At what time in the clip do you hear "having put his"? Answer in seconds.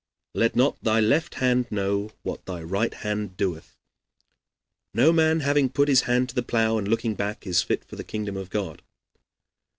5.41-6.01